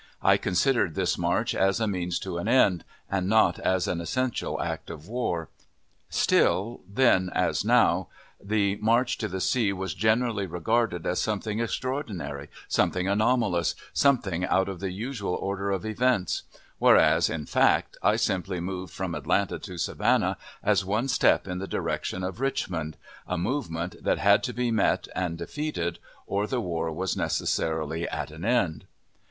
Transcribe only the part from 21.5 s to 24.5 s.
the direction of Richmond, a movement that had